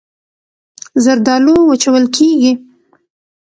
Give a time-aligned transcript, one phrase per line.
[1.03, 2.51] زردالو وچول کېږي.